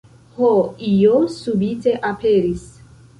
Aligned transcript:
Ho, 0.37 0.47
io 0.91 1.19
subite 1.33 1.93
aperis! 2.13 2.65